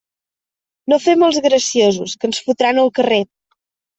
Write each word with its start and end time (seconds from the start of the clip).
No 0.93 0.97
fem 1.03 1.25
els 1.27 1.37
graciosos, 1.47 2.17
que 2.23 2.29
ens 2.31 2.41
fotran 2.47 2.83
al 2.85 2.93
carrer. 3.01 3.23